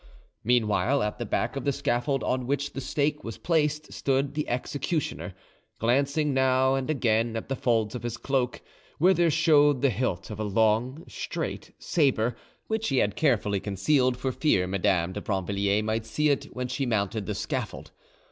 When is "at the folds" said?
7.35-7.93